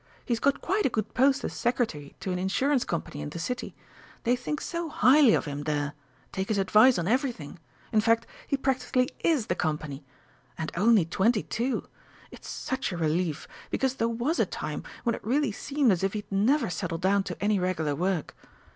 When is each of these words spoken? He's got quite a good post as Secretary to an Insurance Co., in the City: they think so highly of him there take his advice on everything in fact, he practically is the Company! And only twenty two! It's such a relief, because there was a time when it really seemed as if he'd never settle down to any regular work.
He's 0.25 0.39
got 0.39 0.61
quite 0.61 0.83
a 0.83 0.89
good 0.89 1.13
post 1.13 1.43
as 1.43 1.53
Secretary 1.53 2.15
to 2.21 2.31
an 2.31 2.39
Insurance 2.39 2.83
Co., 2.83 3.03
in 3.13 3.29
the 3.29 3.37
City: 3.37 3.75
they 4.23 4.35
think 4.35 4.59
so 4.59 4.89
highly 4.89 5.35
of 5.35 5.45
him 5.45 5.61
there 5.61 5.93
take 6.31 6.47
his 6.47 6.57
advice 6.57 6.97
on 6.97 7.07
everything 7.07 7.59
in 7.91 8.01
fact, 8.01 8.25
he 8.47 8.57
practically 8.57 9.09
is 9.19 9.45
the 9.45 9.53
Company! 9.53 10.03
And 10.57 10.71
only 10.75 11.05
twenty 11.05 11.43
two! 11.43 11.87
It's 12.31 12.49
such 12.49 12.91
a 12.91 12.97
relief, 12.97 13.47
because 13.69 13.97
there 13.97 14.09
was 14.09 14.39
a 14.39 14.45
time 14.47 14.81
when 15.03 15.13
it 15.13 15.23
really 15.23 15.51
seemed 15.51 15.91
as 15.91 16.01
if 16.03 16.13
he'd 16.13 16.31
never 16.31 16.71
settle 16.71 16.97
down 16.97 17.21
to 17.25 17.37
any 17.39 17.59
regular 17.59 17.93
work. 17.95 18.35